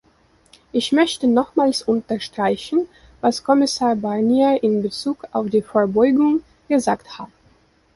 [0.71, 2.87] Ich möchte nochmals unterstreichen,
[3.19, 7.27] was Kommissar Barnier in Bezug auf die Vorbeugung gesagt hat.